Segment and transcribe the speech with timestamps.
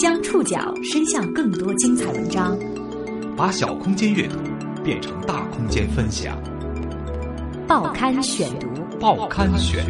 [0.00, 2.58] 将触角伸向更多精彩文章，
[3.36, 4.38] 把小空间阅读
[4.82, 6.42] 变成大空间分享。
[7.68, 8.66] 报刊选读，
[8.98, 9.84] 报刊选，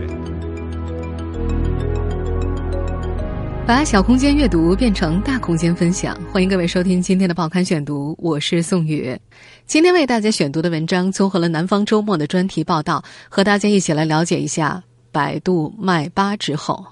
[3.65, 6.19] 把小空间阅读变成大空间分享。
[6.33, 9.17] 欢迎各位收听今天的报刊选读，我是宋宇。
[9.65, 14.83] 今天为大家选读的文章综合了《南方周末》的专题报道，和大家一起来了解一下
[15.13, 16.84] 百度卖吧之后。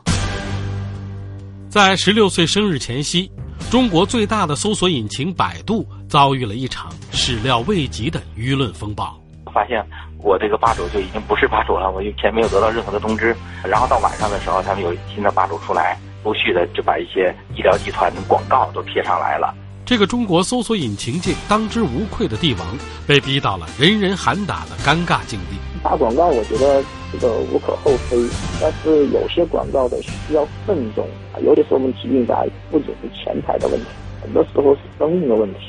[1.79, 3.31] 在十六岁生日前夕，
[3.71, 9.17] 中国最大的搜索引擎百度遭遇了一场始料未及的舆论风暴。
[9.55, 9.81] 发现
[10.19, 13.33] 我这个霸主就已经不是霸主了，我以前没有得到任何的通知。
[13.63, 19.55] 然后到晚上的时候，他们有新的霸主出来，陆续的就把一些医疗集团的广告都贴上来了。
[19.87, 22.67] 这个中国搜索引擎界当之无愧的帝王，
[23.07, 25.57] 被逼到了人人喊打的尴尬境地。
[25.85, 28.17] 打广告，我觉得这个无可厚非，
[28.61, 31.07] 但是有些广告的需要慎重。
[31.43, 33.87] 尤其是我们疾病吧，不仅是钱财的问题，
[34.21, 35.61] 很多时候是生命的问题。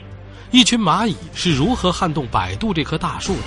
[0.52, 3.44] 一群蚂蚁是如何撼动百度这棵大树的？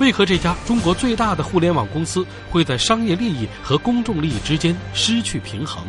[0.00, 5.84] 为何这家中国最大的互联网公司会在商业利益和公众利益之间失去平衡？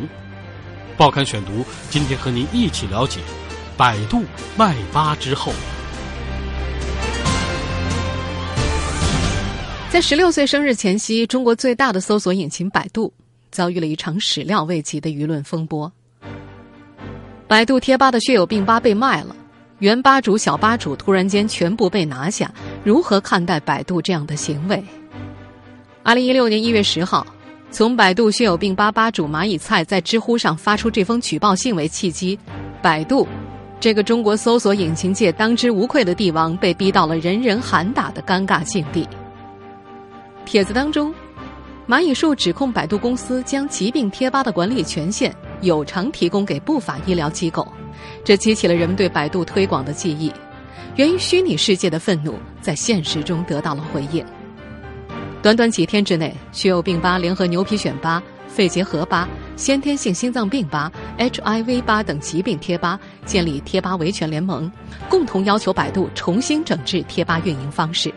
[0.96, 3.20] 报刊选读，今天和您一起了解
[3.76, 4.22] 百度
[4.56, 5.52] 卖吧之后。
[9.90, 13.12] 在十六岁生日前夕，中国最大的搜索引擎百度。
[13.52, 15.90] 遭遇了一场始料未及的舆论风波。
[17.46, 19.34] 百度贴吧的血友病吧被卖了，
[19.78, 22.52] 原吧主、小吧主突然间全部被拿下，
[22.84, 24.84] 如何看待百度这样的行为？
[26.02, 27.26] 二零一六年一月十号，
[27.70, 32.38] 从百度血友病吧吧主蚂蚁菜在知乎上发出这封举报信为契机，
[32.82, 33.26] 百度
[33.80, 39.08] 这个中国搜索引擎界当之无愧的帝王被逼到了人人喊打的尴尬境地。
[40.46, 41.12] 帖子当中。
[41.86, 47.70] 蚂蚁树指控百度公司将疾病贴吧的管理权限有偿提供给不法医疗机构，
[48.24, 50.32] 这激起了人们对百度推广的记忆。
[50.96, 54.24] 源于虚拟世界的愤怒，在现实中得到了回应。
[55.42, 64.68] 短短几天之内，血友病吧联合牛皮癣吧、肺结核吧、先天性心脏病吧、HIV 吧等疾病贴吧建立贴吧维权联盟，
[65.08, 68.12] 共同要求百度重新整治贴吧运营方式。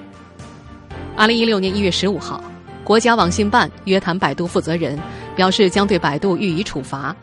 [1.19, 2.41] 二零一六年一月十五号。
[2.81, 4.97] 国家网信办约谈百度负责人，
[5.35, 7.13] 表示将对百度予以处罚。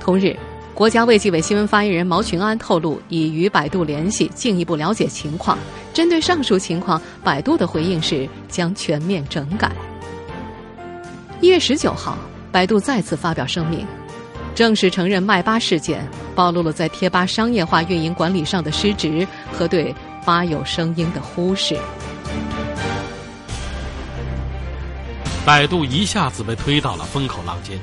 [0.00, 0.36] 同日，
[0.74, 5.56] 国家卫计委新闻发言人毛群安透露，已与百度联系，进一步了解情况。
[5.92, 9.70] 针对上述情况，百度的回应是将全面整改。
[11.40, 12.18] 一月十九号，
[12.50, 13.86] 百度再次发表声明，
[14.52, 16.04] 正式承认麦巴事件
[16.34, 19.94] 暴露了在贴吧商业化运营管理上的失职和对
[20.26, 21.78] 吧友声音的忽视。
[25.44, 27.78] 百度一下子被推到了风口浪尖，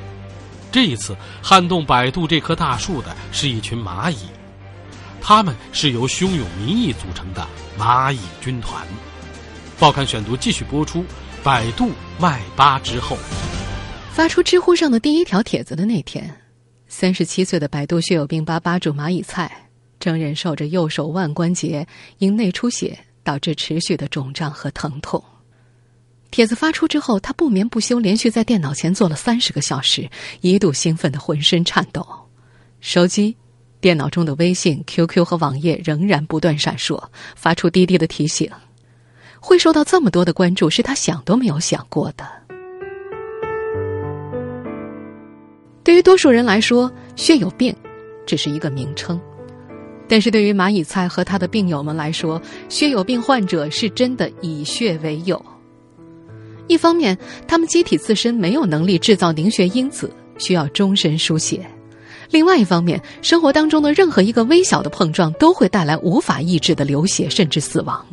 [0.72, 4.18] 这一次撼动百度这棵大树的是一群蚂蚁，
[5.22, 8.84] 他们是由汹涌民意组成的蚂蚁军团。
[9.80, 11.06] 报刊选读继续播出：
[11.44, 13.16] 百度卖吧之后，
[14.12, 16.36] 发出知乎上的第一条帖子的那天，
[16.88, 21.86] 三十七岁的百度血友病吧吧主蚂蚁菜正忍受着右手腕关节
[22.18, 25.24] 因内出血导致持续的肿胀和疼痛。
[26.32, 30.10] 帖子发出之后，他不眠不休，连续在电脑前坐了三十个小时，
[30.40, 32.08] 一度兴奋的浑身颤抖。
[32.80, 33.36] 手机、
[33.82, 37.04] 电脑中的微信、QQ 和网页仍然不断闪烁，
[37.36, 38.50] 发出滴滴的提醒。
[39.42, 42.26] 会受到这么多的关注，是他想都没有想过的。
[45.84, 47.76] 对于多数人来说，血友病
[48.26, 49.20] 只是一个名称，
[50.08, 55.44] 但是对于蚂蚁菜和他的病友们来说，血友病患者是真的以血为友。
[56.72, 57.18] 一方面，
[57.50, 61.60] 他们机体自身没有能力制造凝血因子，需要终身输血；
[62.32, 68.06] 另外一方面，生活当中的任何一个微小的碰撞都会带来无法抑制的流血，甚至死亡。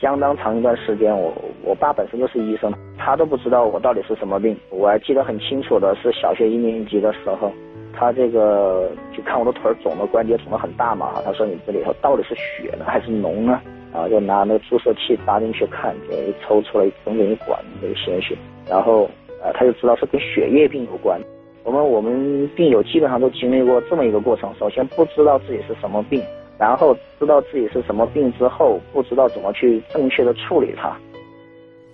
[0.00, 4.56] 相当长一段时间，我我爸本身就是医生，他都不知道我到底是什么病。
[4.70, 7.52] 我还记得很清楚的是小学一年级的时候，
[7.92, 13.60] 他这个就看我的腿肿的关节肿的很大嘛，他说你这里头到底是血呢还是脓呢？
[13.94, 18.36] 啊，就拿那个注射器扎进去看，就抽出来整整一管那个鲜血，
[18.68, 19.08] 然后
[19.40, 21.20] 呃，他就知道是跟血液病有关。
[21.62, 26.20] 我们我们病友基本上都经历过这么一个过程：首先不知道自己是什么病，
[26.58, 30.94] 然后知道自己是什么病之后，不知道怎么去正确的处理它。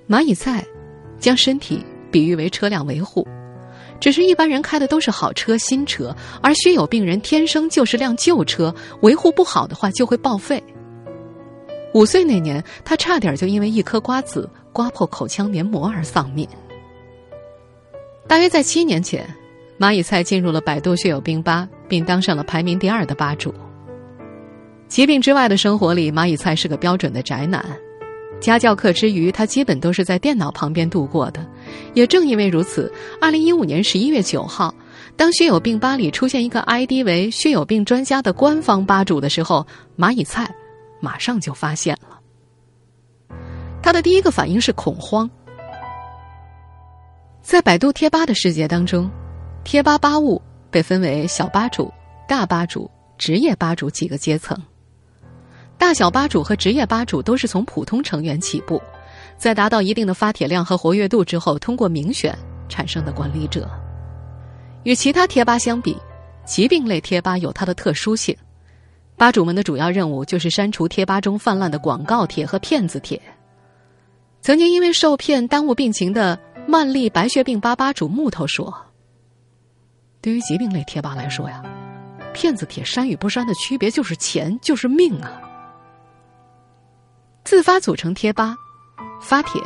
[0.08, 0.64] 蚂蚁菜
[1.18, 3.28] 将身体比喻为车辆维护，
[4.00, 10.60] 只是一般人开的都是好车、新车，而血友病人天生就是辆旧车，维护不好的话就会报废。
[11.92, 16.46] 五岁那年，他差点就因为一颗瓜子刮破口腔黏膜而丧命。
[18.28, 19.26] 大约在七年前，
[19.78, 23.52] 蚂蚁菜进入了百度血友病吧，并当上了排名第二的吧主。
[24.86, 27.64] 疾病之外的生活里，蚂蚁菜是个标准的宅男。
[28.40, 31.44] 家教课之余，他基本都是在电脑旁边度过的。
[31.92, 32.90] 也正因为如此，
[33.20, 34.74] 二零一五年十一月九号，
[35.16, 39.66] 当血友病吧里出现一个 ID 为“血友病专家”的官方吧主的时候，
[39.98, 40.50] 蚂蚁菜
[41.00, 42.20] 马上就发现了。
[43.82, 45.28] 他的第一个反应是恐慌。
[47.42, 49.10] 在百度贴吧的世界当中，
[49.64, 51.92] 贴吧吧务被分为小吧主、
[52.28, 54.56] 大吧主、职业吧主几个阶层。
[55.78, 58.80] 大小吧主和职业吧主都是从普通成员起步，
[59.38, 62.38] 在达到一定的发帖量和活跃度之后，通过民选
[62.68, 63.68] 产生的管理者。
[64.82, 65.96] 与其他贴吧相比，
[66.44, 68.36] 疾病类贴吧有它的特殊性。
[69.20, 73.20] 吧主们的主要任务就是删除贴吧中泛滥的广告帖和骗子帖。
[74.40, 78.74] 曾经因为受骗耽误病情的曼丽白血病吧吧主木头说
[80.22, 81.62] ：“对于疾病类贴吧来说呀，
[82.32, 85.38] 骗子帖删与不删的区别就是钱，就是命啊。”
[87.44, 88.56] 自发组成贴吧，
[89.20, 89.60] 发帖，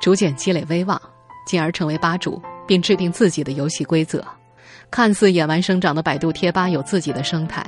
[0.00, 0.98] 逐渐积累威望，
[1.46, 4.24] 进而成为吧主，并制定自己的游戏规则。
[4.90, 7.62] 看似野蛮生长的百度贴吧有自己的生态。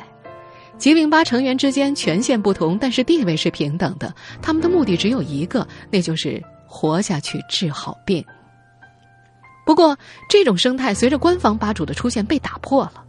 [0.79, 4.15] 疾病吧成员之间权限不同，但是地位是平等的。
[4.43, 8.25] 他们的目的只有一个，那就是活下去，治好病。
[9.65, 9.97] 不过，
[10.29, 13.03] 这种生态随着官方吧主的出现被打破了。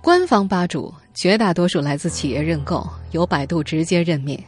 [0.00, 4.42] 官方吧主绝大多数来自企业认购，由百度直接任命。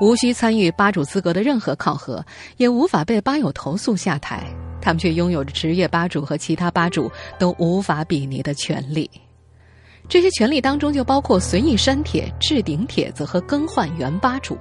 [0.00, 2.24] 无需参与吧主资格的任何考核，
[2.56, 4.42] 也无法被吧友投诉下台。
[4.80, 7.08] 他们却拥有着职业吧主和其他吧主
[7.38, 9.08] 都无法比拟的权利。
[10.08, 14.58] 这些权利当中就包括随意删帖、置顶帖子和更换原吧主。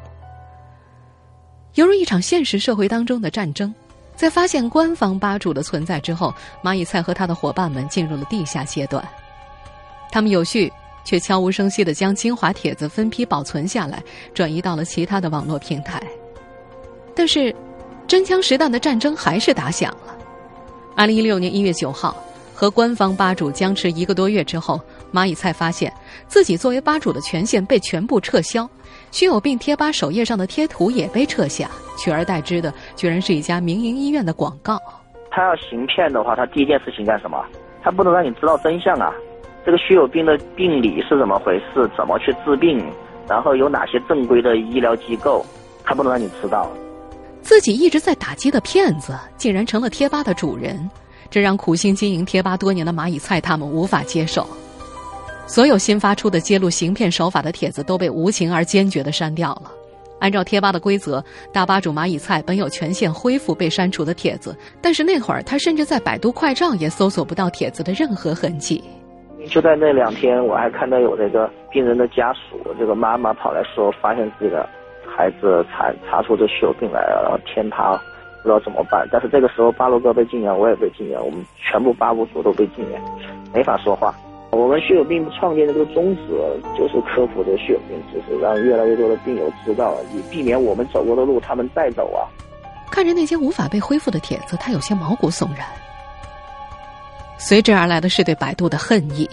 [1.76, 3.74] 犹如一场现实社会当中的战争，
[4.16, 6.34] 在发现官方吧主的存在之后，
[6.64, 9.06] 蚂蚁菜和他的伙伴们进入了地下阶段。
[10.12, 10.72] 他们有序。
[11.04, 14.04] 却悄无声息地将精华帖子分批保存下来，
[14.36, 16.00] 转移到了其他的网络平台。
[17.16, 17.52] 但是，
[18.08, 20.16] 真枪实弹的战争还是打响了。
[20.96, 22.16] 二零一六年一月九号，
[22.54, 24.80] 和官方吧主僵持一个多月之后，
[25.14, 25.92] 蚂蚁菜发现
[26.28, 28.70] 自己作为吧主的权限被全部撤销，
[29.12, 34.80] 虚有病贴吧首页上的贴图也被撤下，取而代之的居然是一家民营医院的广告。
[35.30, 37.44] 他要行骗的话，他第一件事情干什么？
[37.84, 39.14] 他不能让你知道真相啊！
[39.66, 41.90] 这个虚有病的病理是怎么回事？
[41.96, 42.84] 怎么去治病？
[43.28, 45.46] 然后有哪些正规的医疗机构？
[45.84, 46.70] 他不能让你知道。
[47.42, 50.90] 自己一直在打击的骗子，竟然成了贴吧的主人，
[51.30, 54.46] 这让苦心经营贴吧多年的蚂蚁菜他们无法接受。
[55.48, 59.72] 所有新发出的揭露行骗手法的帖子都被无情而坚决的删掉了。
[60.20, 68.84] 按照贴吧的规则，大吧主蚂蚁菜本有权限恢复被删除的帖子，但是那会儿他甚至在百度快照也搜索不到帖子的任何痕迹。
[69.50, 74.70] 就在那两天，我还看到有这个病人的家属，这个妈妈跑来说，发现自己的
[75.08, 78.00] 孩子查查出这血友病来了，然后天塌，
[78.44, 79.08] 不知道怎么办。
[79.12, 83.02] 但是这个时候，巴罗哥被禁言，我也被禁言，我们全部八五组都被禁言，
[83.52, 84.14] 没法说话。
[84.52, 86.22] 我们血友病创建的这个宗旨，
[86.78, 92.28] 就是科普这个血友病知识，让越来越多的病友知道，以避免我们走过的路他们再走啊。
[92.92, 95.66] 看着那些无法被恢复的帖子，他有些毛骨悚然。
[97.38, 99.28] 随之而来的是对百度的恨意。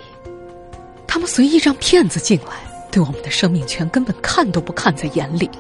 [1.07, 2.53] 他们随意让骗子进来，
[2.91, 5.51] 对我们的生命权根本看都不看在眼里。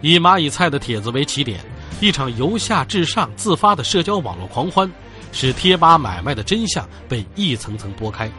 [0.00, 1.60] 以蚂蚁菜的帖子为起点，
[2.00, 4.90] 一场由下至上自发的社交网络狂欢，
[5.32, 8.30] 使贴吧买卖的真相被一层层剥开。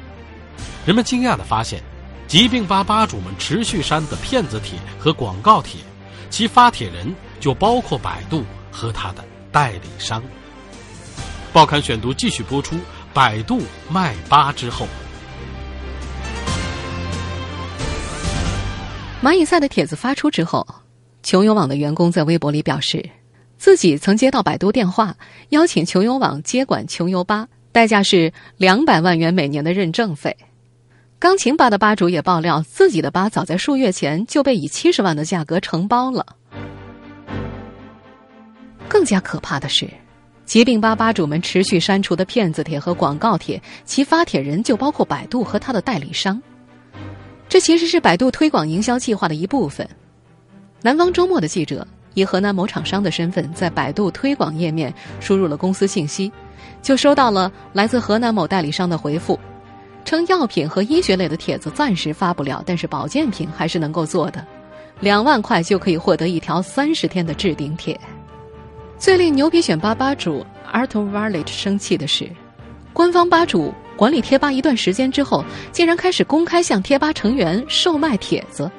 [0.85, 1.81] 人们惊讶的发现，
[2.27, 5.79] 疾病吧吧主们持续删的骗子帖和广告帖，
[6.29, 10.23] 其发帖人就包括百度和他的代理商。
[11.53, 12.75] 报刊选读继续播出。
[13.13, 14.87] 百度卖吧之后，
[19.21, 20.65] 蚂蚁赛的帖子发出之后，
[21.21, 23.03] 穷游网的员工在微博里表示，
[23.61, 25.15] 自己曾接到百度电话，
[25.49, 30.35] 邀请穷游网接管穷游吧，代价是两百万元每年的认证费。
[31.19, 36.25] 钢琴吧的吧主也爆料，自己的吧早在数月前就被以七十万的价格承包了。
[38.89, 39.87] 更加可怕的是。
[40.43, 46.41] 疾病吧吧主们持续删除的骗子帖和广告帖，其发帖人就包括百度和他的代理商。
[47.47, 49.87] 这其实是百度推广营销计划的一部分。
[50.81, 56.31] 南方周末的记者以河南某厂商的身份，在百度推广页面输入了公司信息，
[56.81, 59.39] 就收到了来自河南某代理商的回复，
[60.03, 64.45] 称药品和医学类的帖子暂时发不了，但是保健品还是能够做的，
[64.99, 67.99] 两万块就可以获得一条三十天的置顶帖。
[68.97, 72.29] 最令牛皮癣吧吧主 Arthur Varlet 生气的是，
[72.93, 78.69] 官方吧主管理贴吧一段时间之后，竟然开始公开向贴吧成员售卖帖子。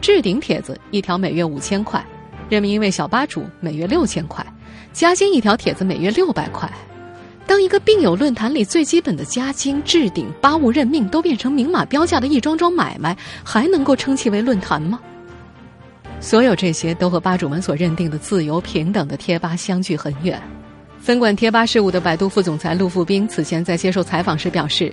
[0.00, 2.04] 置顶帖子一条每月五千块，
[2.48, 4.44] 任命一位小吧主每月六千块，
[4.92, 6.70] 加精一条帖子每月六百块。
[7.46, 14.98] 当一个病友论坛里最基本的加精、置顶、吧务任命都变成明码标价的一桩桩买卖，还能够称其为论坛吗？
[16.20, 20.40] 所有这些都和吧主们所认定的自由平等的贴吧相距很远。
[20.98, 24.90] 分管贴吧事务的百度副总裁陆富斌此前在接受采访时表示，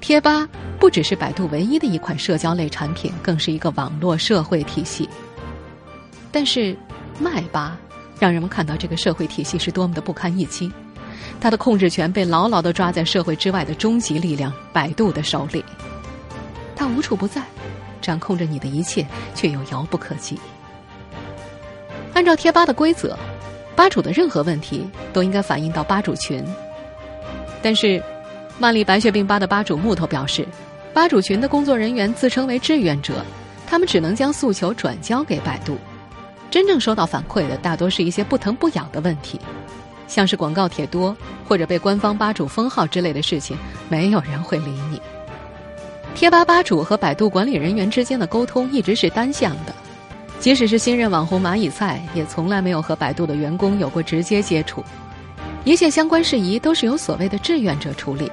[0.00, 0.48] 贴吧
[0.80, 5.08] 不只是百度唯一的一款社交类产品，更是一个网络社会体系。
[6.32, 6.76] 但是，
[7.22, 7.78] 麦巴
[8.18, 10.70] 让人们看到这个社会体系是多么的不堪一击，
[11.40, 15.64] 他的控制权被牢牢的抓在社会之外的终极力量百度的手里，
[16.74, 17.40] 他无处不在，
[18.00, 20.36] 掌控着你的一切，却又遥不可及。
[22.12, 23.16] 按照贴吧的规则。
[23.74, 26.44] 吧主的任何问题都应该反映到吧主群。
[27.62, 28.00] 但是，
[28.58, 30.46] 曼丽白血病吧的吧主木头表示，
[30.92, 33.24] 吧主群的工作人员自称为志愿者，
[33.66, 35.78] 他们只能将诉求转交给百度。
[36.52, 39.40] 真正收到反馈的大多是一些不疼不痒的问题，
[40.06, 41.16] 像是广告帖多
[41.48, 43.56] 或者被官方吧主封号之类的事情，
[43.88, 45.00] 没有人会理你。
[46.14, 49.74] 贴吧吧主和百度管理人员之间的沟通一直是单向的。
[50.40, 54.84] 即使是新任网红蚂蚁菜，也从来没有和百度的员工有过直接接触，
[55.64, 58.30] 一切相关事宜都是由所谓的志愿者处理。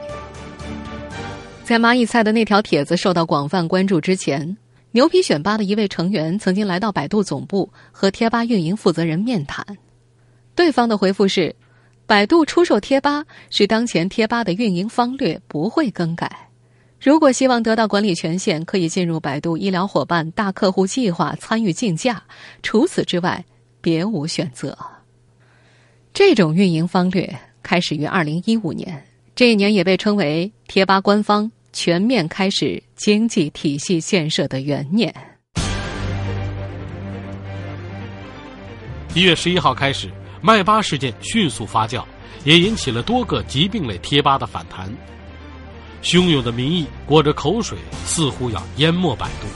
[1.63, 4.57] 在蚂蚁菜的那条帖子受到广泛关注之前，
[4.91, 9.63] 牛皮癣吧的一位成员曾经来到百度总部和贴吧运营负责人面谈，
[10.55, 11.55] 对方的回复是：
[12.07, 16.49] 百度出售贴吧是当前贴吧的运营方略，不会更改。
[16.99, 22.23] 如果希望得到管理权限，可以进入百度医疗伙伴大客户计划参与竞价。
[22.63, 23.45] 除此之外，
[23.79, 24.77] 别无选择。
[26.11, 29.05] 这种运营方略开始于二零一五年，
[29.35, 35.13] 这一年也被称为贴吧官方全面开始经济体系建设的元年。
[39.13, 40.09] 一月十一号开始，
[40.41, 42.03] 麦巴事件迅速发酵，
[42.43, 44.89] 也引起了多个疾病类贴吧的反弹。
[46.01, 49.47] 汹涌的民意裹着口水，似乎要淹没百度。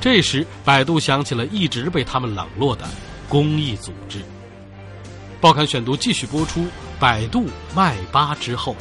[0.00, 2.88] 这时，百度想起了一直被他们冷落的
[3.28, 4.18] 公益组织。
[5.40, 6.66] 报刊选读继续播出：
[6.98, 8.74] 百度麦巴之后。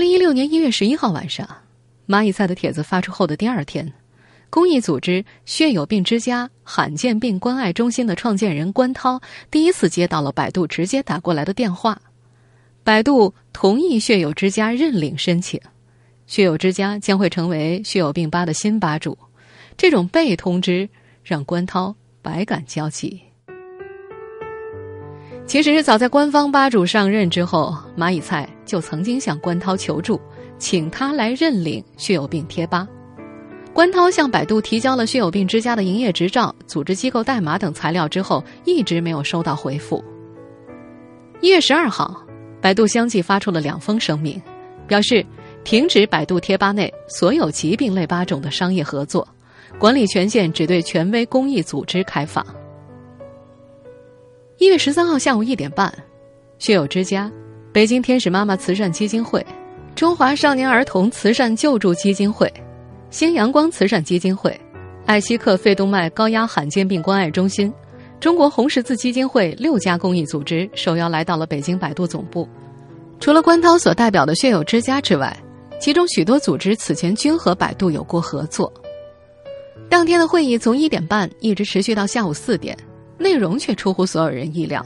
[0.00, 1.46] 零一六年一月十一号晚上，
[2.08, 3.92] 蚂蚁赛的帖子发出后的第二天。
[4.48, 12.00] 公益组织血友病之家罕见病关爱中心的创建人关涛第一次接到了百度直接打过来的电话，
[12.82, 15.60] 百度同意血友之家认领申请，
[16.26, 19.18] 血友之家将会成为血友病吧的新吧主。
[19.76, 20.88] 这种被通知
[21.22, 23.20] 让关涛百感交集。
[25.50, 30.20] 其实早在官方吧主上任之后，蚂蚁菜就曾经向关涛求助，
[30.58, 32.86] 请他来认领血友病贴吧。
[33.72, 40.04] 关涛向百度提交了血友病之家的营业执照、组织机构代码等材料之后，一直没有收到回复。
[41.40, 42.24] 一月十二号，
[42.60, 44.40] 百度相继发出了两封声明，
[44.86, 45.26] 表示
[45.64, 49.26] 停止百度贴吧内所有疾病类吧种的商业合作，
[49.80, 52.46] 管理权限只对权威公益组织开放。
[54.60, 55.90] 一月十三号下午一点半，
[56.58, 57.32] 血友之家、
[57.72, 59.44] 北京天使妈妈慈善基金会、
[59.94, 62.52] 中华少年儿童慈善救助基金会。
[63.08, 64.54] 新阳光慈善基金会、
[65.06, 67.72] 艾希克肺动脉高压罕见病关爱中心、
[68.20, 72.46] 中国红十字基金会六家公益组织受邀来到了北京百度总部。
[73.18, 75.34] 除了关涛所代表的血友之家之外，
[75.80, 78.70] 其中许多组织此前均和百度有过合作。
[79.88, 82.76] 当天的会议从一点半一直持续到下午四点，
[83.20, 84.84] 内容却出乎所有人意料。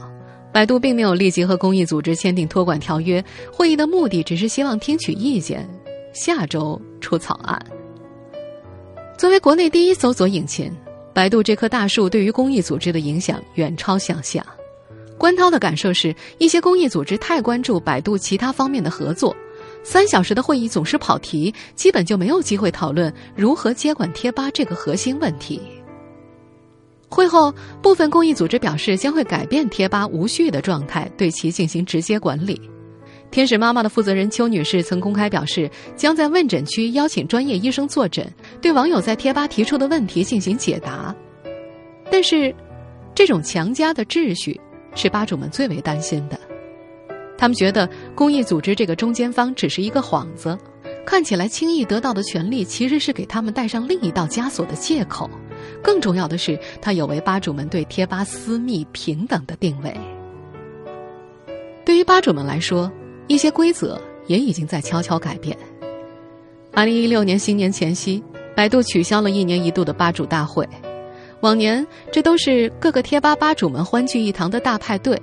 [0.51, 5.67] 百度并没有立即和公益组织签订托管条约，会议的目的只是希望听取意见，
[6.13, 7.59] 下周出草案。
[9.17, 10.71] 作为国内第一搜索引擎，
[11.13, 14.45] 百度这棵大树对于公益组织的影响远超想象。
[15.17, 19.35] 关涛的感受是，一些公益组织太关注百度其他方面的合作，
[19.83, 25.61] 三小时的会议总是跑题，基本就没有机会讨论如何接管贴吧这个核心问题。
[27.09, 32.59] 会后，部分公益组织表示将会改变贴吧无序的状态，对其进行直接管理。
[33.31, 38.31] 天使妈妈的负责人邱女士曾公开表示，将在问诊区邀请专业医生坐诊，
[38.61, 41.13] 对网友在贴吧提出的问题进行解答。
[42.09, 42.53] 但是，
[43.13, 44.59] 这种强加的秩序
[44.93, 46.39] 是吧主们最为担心的。
[47.37, 50.57] 他们觉得公益组织这个中间方只是一个幌子，
[51.05, 55.29] 看起来轻易得到的权利，其实是给他们带上另一道枷锁的借口。
[55.81, 59.95] 更重要的是，它有违吧主们对贴吧私密平等的定位。
[61.85, 62.91] 对于吧主们来说，
[63.27, 65.55] 一些规则也已经在悄悄改变。
[66.73, 68.23] 二零一六年新年前夕，
[68.55, 70.67] 百度取消了一年一度的吧主大会。
[71.41, 75.21] 往年这都是各个贴吧吧主们欢聚一堂的大派对，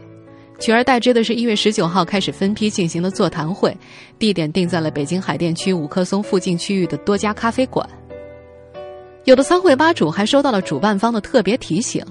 [0.61, 3.77] 取而代之的是一月十九号开始分批进行的座谈会，
[4.19, 7.89] 地点定在了北京海淀区五棵松附近区域的多家咖啡馆。
[9.25, 12.05] 有的参会吧主还收到了主办方的特别提醒，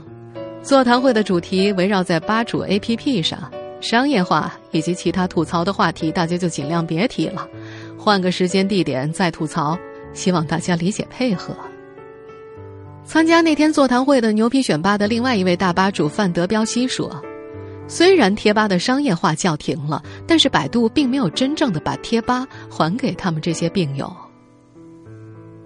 [0.64, 3.52] 座谈会的主题围绕在吧主 APP 上，
[3.82, 7.46] 商业化以及其他吐槽的话题，大家就尽量别提了。
[7.98, 9.78] 换个时间地点再吐槽，
[10.14, 11.54] 希望大家理解配合。
[13.04, 17.22] 参加那天座谈会的牛皮选吧的另外一位大吧主范德彪西说
[17.88, 24.10] ：“虽然贴吧的商业化叫停了，但是百度并没有真正的把贴吧还给他们这些病友。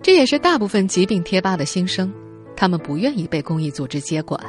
[0.05, 2.13] 这也是大部分疾病贴吧的心声，
[2.55, 4.39] 他们不愿意被公益组织接管。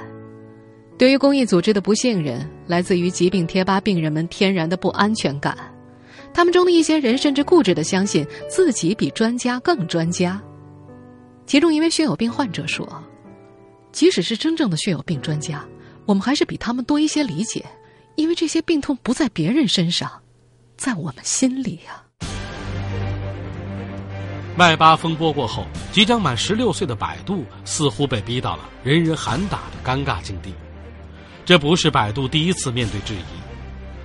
[0.98, 5.56] 对于公益组织的不信任，来自于疾病贴吧病人们天然的不安全感。”
[6.34, 10.38] 他们中的一些人甚至固执的相信自己比专家更专家。
[11.46, 12.86] 其中一位血友病患者说
[13.92, 15.66] ：“即使是真正的血友病专家，
[16.04, 17.64] 我们还是比他们多一些理解，
[18.16, 20.20] 因为这些病痛不在别人身上，
[20.76, 22.02] 在我们心里呀。”
[24.58, 30.54] 麦巴风波过后，即将满十六岁的百度似乎被逼到了人人喊打的尴尬境地。
[31.44, 33.18] 这不是百度第一次面对质疑。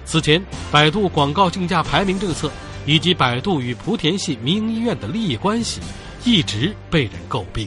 [0.03, 2.51] 此前，百度广告竞价排名政策
[2.86, 5.79] 以及百度与莆田系民营医院的利益关系，
[6.25, 7.65] 一直被人诟病。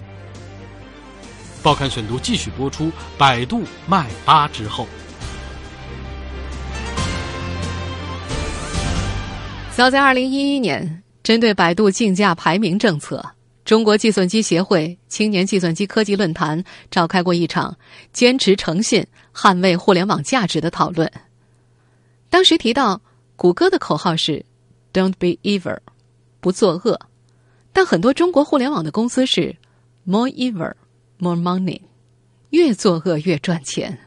[1.62, 4.86] 报刊选读继续播出：百度卖吧之后，
[9.74, 13.24] 早在二零一一年，针对百度竞价排名政策，
[13.64, 17.74] 中国计算机协会青年计算机科技论坛召开过一场
[18.12, 19.02] “坚持诚信，
[19.34, 21.10] 捍卫互联网价值”的讨论。
[22.28, 23.00] 当时提到，
[23.36, 24.44] 谷歌的口号是
[24.92, 25.78] “Don't be evil”，
[26.40, 27.00] 不作恶。
[27.72, 29.56] 但很多中国互联网的公司是
[30.04, 30.74] “More evil,
[31.16, 31.80] more money”，
[32.50, 33.98] 越作恶越赚钱。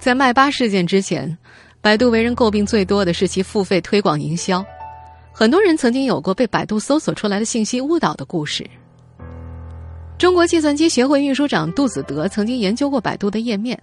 [0.00, 1.38] 在麦巴事件之前，
[1.82, 4.64] 百度为人诟病最多的是其付费推广营销。
[5.32, 8.64] 很多人曾经有过被百度搜索出来的信息误导的故事。
[10.16, 13.76] 中国计算机协会秘书长杜子德曾经研究过百度的页面。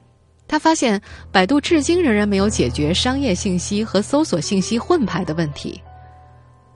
[0.48, 5.80] 他发现，百度至今仍然没有解决商业信息和搜索信息混排的问题。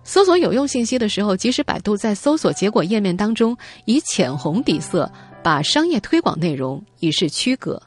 [0.03, 5.09] 搜索有用信息的时候，即使百度在搜索结果页面当中以浅红底色
[5.41, 7.81] 把商业推广内容以示区隔，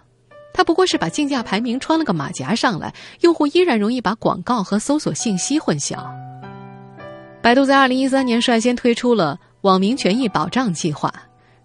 [0.56, 5.98] 他不过是把竞价排名穿了个马甲上来，用户依然容易把广告和搜索信息混淆。
[7.42, 11.12] 百度在二零一三年率先推出了网民权益保障计划。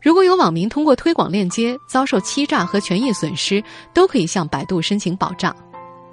[0.01, 5.55] 如果有网民通过推广链接遭受欺诈和权益损失，都可以向百度申请保障。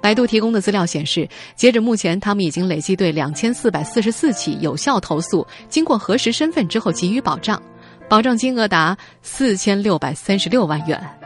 [0.01, 7.61] 百度提供的资料显示，截止目前，他们已经累计对两千四百四十四起有效投诉，经过核实身份之后给予保障，
[8.07, 11.18] 保障金额达四千六百三十六万元。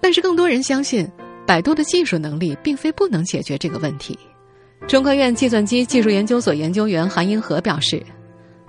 [0.00, 1.08] 但是，更多人相信，
[1.46, 4.18] 百度的技术能力并非不能解决这个问题。
[4.86, 8.02] 中科院计算机技术研究所研究员韩英和表示，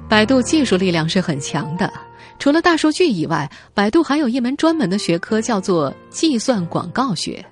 [0.10, 1.92] 百度技术力量是很强的。
[2.40, 7.46] 除了大数据以外，百度还有一门专门的学科，叫做计算广告学，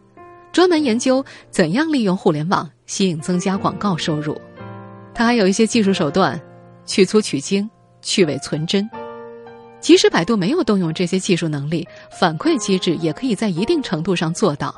[0.52, 4.36] 专门研究怎样利用互联网吸引增加广告收入。
[5.14, 6.40] 它还有一些技术手段，
[6.86, 7.70] 去粗取精、
[8.02, 8.90] 去伪存真。
[9.80, 14.74] 即使百度没有动用这些技术能力，反馈机制也可以在一定程度上做到。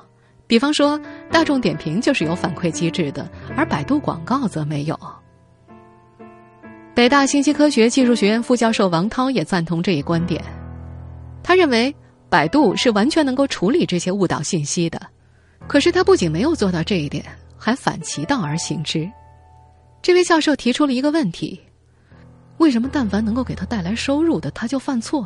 [0.46, 1.00] 比方说，
[1.32, 5.00] 大众点评就是有反馈机制的，而百度广告则没有。
[6.96, 10.44] 北大信息科学技术学院副教授王涛也赞同这一观点。
[11.42, 11.96] 他认为，
[12.30, 15.00] 百度是完全能够处理这些误导信息的。
[15.68, 17.24] 可是，他不仅没有做到这一点，
[17.58, 19.10] 还反其道而行之。
[20.02, 21.60] 这位教授提出了一个问题：
[22.60, 25.26] 为什么但凡能够给他带来收入的，他就犯错；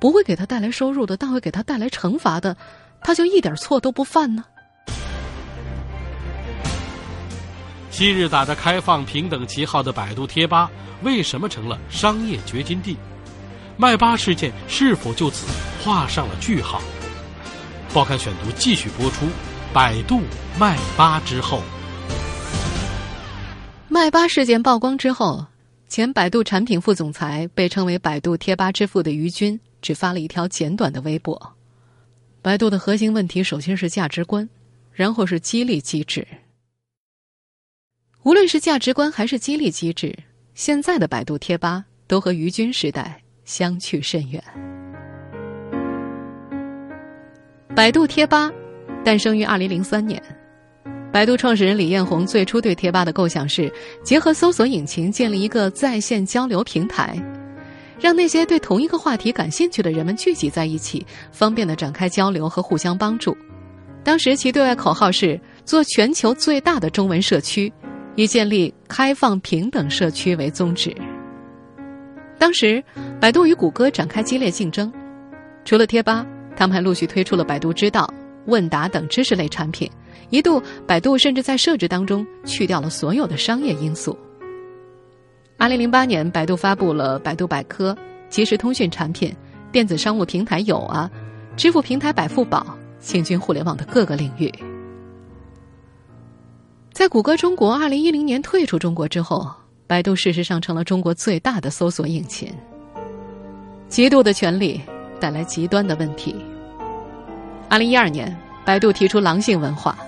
[0.00, 2.56] 不会给他带来收入的，但会给他带来惩罚的，
[3.02, 4.44] 他就一点错都不犯呢？
[7.90, 10.70] 昔日打着开放平等旗号的百度贴吧，
[11.02, 12.96] 为什么成了商业掘金地？
[13.76, 15.46] 麦巴事件是否就此
[15.82, 16.80] 画上了句号？
[17.92, 19.26] 报刊选读继续播出：
[19.72, 20.20] 百度
[20.58, 21.60] 麦巴之后，
[23.88, 25.46] 麦巴事件曝光之后，
[25.92, 31.54] 前百度产品副总裁、被称为“百度贴吧之父”的于军，只发了一条简短的微博
[32.40, 34.48] ：“百度的核心问题，首先是价值观，
[34.90, 36.26] 然后是激励机制。”
[38.24, 40.18] 无论是价值观还是激励机制，
[40.54, 44.42] 现在的百度贴吧都和于军时代相去甚远。
[47.76, 48.50] 百度贴吧
[49.04, 50.22] 诞生于二零零三年，
[51.12, 53.70] 百度创始人李彦宏最初对贴吧的构想是
[54.02, 57.14] 结合搜索引擎建立一个在线交流平台，
[58.00, 63.36] 让那些对同一个话题感兴趣的人们聚集在一起，方便的展开交流和互相帮助。
[64.02, 67.70] 当时其对外口号是做全球最大的中文社区，
[68.14, 70.96] 以建立开放平等社区为宗旨。
[72.38, 72.82] 当时，
[73.20, 74.90] 百度与谷歌展开激烈竞争，
[75.62, 76.26] 除了贴吧。
[76.56, 78.12] 他们还陆续推出了百度知道、
[78.46, 79.90] 问答等知识类产品，
[80.30, 84.16] 一度百度甚至在设置当中去掉了所有的商业因素。
[85.56, 87.96] 二零零八年，百度发布了百度百科、
[88.28, 89.34] 即时通讯产品、
[89.70, 91.10] 电子商务平台有啊、
[91.56, 94.52] 支付平台百付宝，进军互联网的各个领域。
[96.92, 99.50] 在谷歌中国二零一零年退出中国之后，
[99.86, 102.52] 百度事实上成了中国最大的搜索引擎。
[103.88, 104.80] 极度的权力。
[105.22, 106.34] 带来极端的问题。
[107.68, 109.98] 二零一二年，百度提出狼性文化，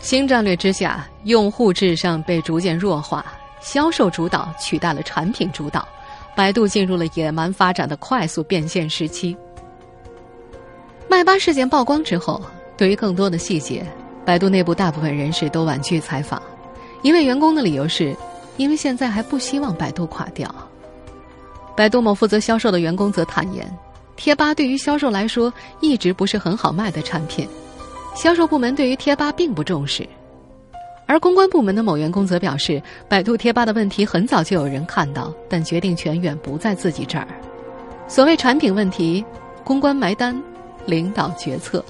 [0.00, 3.24] 新战略之下，用户至上被逐渐弱化，
[3.60, 5.86] 销售主导取代了产品主导，
[6.34, 9.36] 百度进入了野蛮发展的快速变现时期。
[11.08, 12.42] 麦巴事件曝光之后，
[12.76, 13.86] 对于更多的细节，
[14.24, 16.42] 百度内部大部分人士都婉拒采访，
[17.02, 18.14] 一位员工的理由是，
[18.58, 20.54] 因为现在还不希望百度垮掉。
[21.74, 23.66] 百度某负责销售的员工则坦言。
[24.16, 27.46] 贴吧对于销售来说一直不是很好卖的产品，
[28.16, 30.08] 销售部门对于贴吧并不重视，
[31.06, 37.28] 而公关部门的某员工则表示，百度贴吧的问题很早就有人看到，但决定权远不在自己这儿。
[38.08, 39.22] 所谓产品问题，
[39.62, 40.42] 公关埋单，
[40.86, 41.84] 领导决策。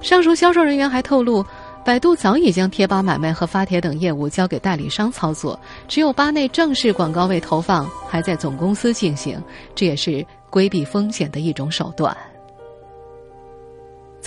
[0.00, 1.46] 上述销售人员还透露，
[1.84, 9.40] 百度早已将贴吧买卖和发帖等业务交给代理商操作，只有吧内正式广告位投放还在总公司进行，
[9.76, 10.26] 这也是。
[10.50, 12.16] 规避风险的一种手段。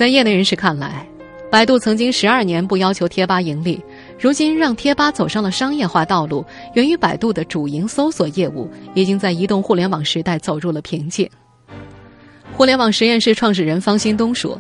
[0.02, 1.06] 在业内人士看来，
[1.52, 3.80] 百度曾经十二年不要求贴吧盈利，
[4.20, 11.30] 如今让贴吧走上了商业化道路，源于百度的主营搜索业务已经在移动互联网时代走入了瓶颈。
[12.52, 14.60] 互联网实验室创始人方新东说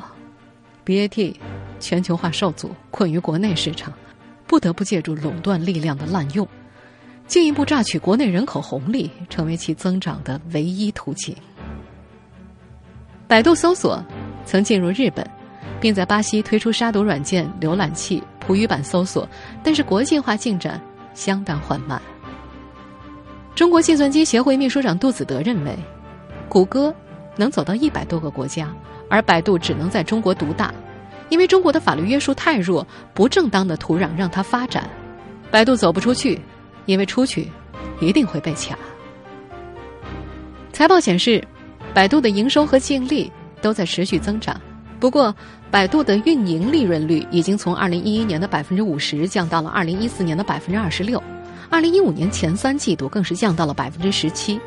[0.86, 1.34] ：“BAT
[1.80, 3.91] 全球化受阻，困于国内市场，
[4.45, 6.47] 不得不借助垄断力量的滥用。”
[7.25, 11.36] 进一步榨取国内人口红利，成为其增长的唯一途径。
[13.27, 14.04] 百度搜索
[14.45, 15.25] 曾进入日本，
[15.80, 19.27] 并在巴西推出杀毒软件浏览器葡语版搜索，
[19.63, 20.82] 但是国际化进展
[21.13, 22.01] 相当缓慢。
[23.56, 25.77] 中国计算机协会秘书长杜子德认为，
[26.47, 26.93] 谷歌
[27.36, 28.73] 能走到一百多个国家，
[29.10, 30.73] 而百度只能在中国独大，
[31.30, 34.89] 因为中国的法律约束太弱，不正当的土壤让它发展，
[35.49, 36.39] 百度走不出去。
[36.88, 37.47] 因为出去
[38.01, 38.75] 一定会被卡。
[40.73, 41.41] 财报显示，
[41.93, 44.60] 百度的营收和净利都在持续增长。
[45.00, 45.34] 不过，
[45.71, 51.21] 百度的运营利润率已经从二零一一年的百分之五十降到了二零一四年的百分之二十六，
[51.69, 54.60] 二零一五年前三季度更是降到了百分之十七。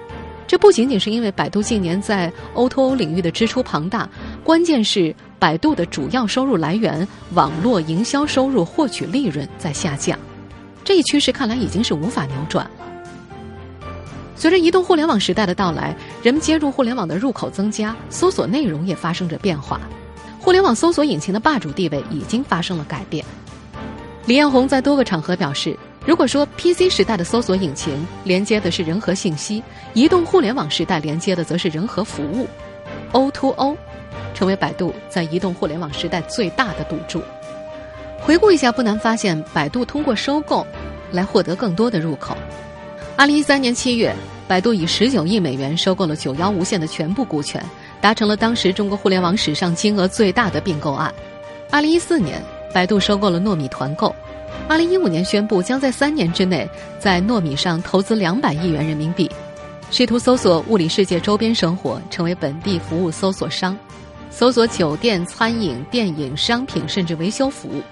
[0.47, 4.09] 这不仅仅是因为百度近年在 O2O 领域的支出庞大，
[4.43, 10.19] 关键是百度的主要收入来源网络营销收入获取利润在下降。
[10.85, 12.71] 这一趋势看来已经是无法扭转了。
[14.37, 19.79] 随着移动互联网时代的到来，人们接入互联网的入口增加，搜索内容也发生着变化。
[20.41, 23.23] 互联网搜索引擎的霸主地位已经发生了改变。
[24.25, 32.49] 李彦宏在多个场合表示，如果说 PC 时代的搜索引擎连接的是人和信息，移动互联网时代连接的则是人和服务
[33.13, 33.77] ，O2O
[34.33, 37.21] 成为百度在移动互联网时代最大的赌注。
[38.19, 40.67] 回顾一下，不难发现，百度通过收购
[41.13, 42.35] 来获得更多的入口。
[43.15, 44.17] 二零一三年七月，
[44.55, 47.61] 百度以十九亿美元收购了九幺无线的全部股权，
[48.01, 51.13] 达成了当时中国互联网史上金额最大的并购案。
[51.73, 52.41] 二零一四年，
[52.73, 54.15] 百度收购了糯米团购。
[54.69, 59.29] 二零一五年宣布将在三年之内在糯米上投资两百亿元人民币，
[59.91, 63.77] 试图搜索物理世界周边生活，成为本地服务搜索商，
[64.31, 67.83] 搜索酒店、餐饮、电影、商品，甚至维修服务。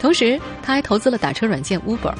[0.00, 2.12] 同时，他还投资了打车软件 Uber，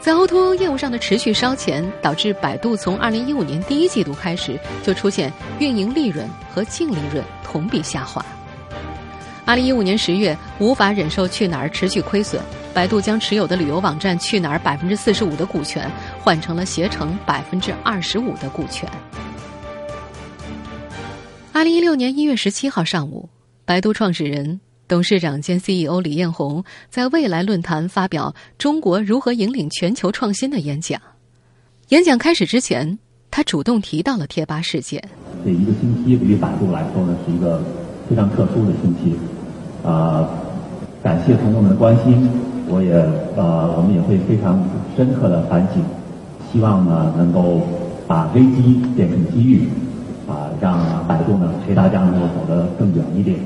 [0.00, 8.24] 在 O2O 业务上的持续烧钱，导致百度从2015年第一季度开始就出现运营利润和净利润同比下滑。
[9.44, 12.40] 2015年十月，无法忍受去哪儿持续亏损，
[12.72, 18.88] 百度将持有的旅游网站去哪儿百分之四十五的股权换成了携程百分之二十五的股权。
[21.52, 23.28] 2016年1月17号上午，
[23.64, 24.60] 百度创始人。
[24.88, 30.98] 董事长兼 CEO 李彦宏在未来论坛发表“中国如何引领全球创新”的演讲。
[31.90, 32.98] 演讲开始之前，
[33.30, 35.02] 他主动提到了贴吧事件。
[35.44, 37.62] 这一个星期对于百度来说呢，是一个
[38.08, 39.14] 非常特殊的星期。
[39.84, 40.26] 啊，
[41.02, 42.26] 感谢朋友们的关心，
[42.66, 42.92] 我也
[43.36, 45.84] 呃，我们也会非常深刻的反省，
[46.50, 47.60] 希望呢能够
[48.06, 49.68] 把危机变成机遇，
[50.26, 53.38] 啊，让百度呢陪大家能够走得更远一点。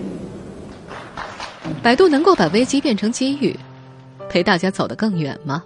[1.82, 3.56] 百度能够把危机变成机遇，
[4.28, 5.62] 陪大家走得更远吗？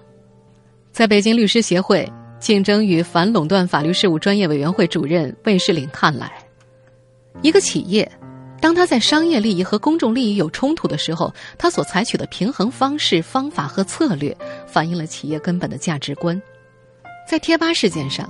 [0.93, 6.33] 在北京律师协会竞争与反垄断法律事务专业委员会主任魏世林看来，
[7.43, 8.11] 一个企业
[8.61, 14.35] 当他在商业利益和公众利益有冲突的时候，他所采取的平衡方式、方法和策略，
[14.67, 16.41] 反映了企业根本的价值观。
[17.29, 18.29] 在贴吧事件上，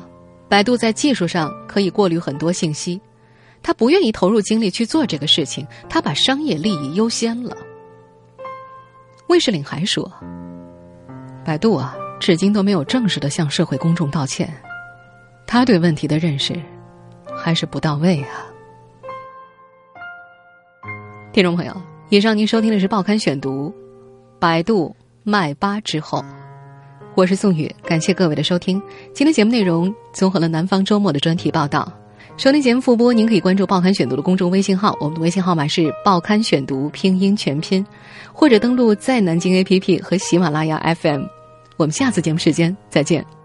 [0.48, 3.00] 百度在技术上可以过滤很多信息。
[3.66, 7.56] 他不愿意投入精力去做这个事情，他把商业利益优先了。
[9.26, 10.08] 魏世岭还说
[11.44, 14.54] ：“百度啊，至今都没有正式的向社会公众道歉，
[15.48, 16.54] 他对问题的认识
[17.36, 18.46] 还是不到位啊。”
[21.34, 21.76] 听众朋友，
[22.08, 23.68] 以上您收听的是《报刊选读》，
[24.38, 26.24] 百度卖吧之后，
[27.16, 28.80] 我是宋宇，感谢各位的收听。
[29.12, 31.92] 今天节目内容综合了南方周末的专题报道。
[32.36, 37.84] 收听节目复播，您可以关注《报刊选读》的公众微信号，我们的微信号码是“报刊选读”拼音全拼，
[38.30, 41.22] 或者登录在南京 APP 和喜马拉雅 FM。
[41.78, 43.35] 我们下次节目时间再见。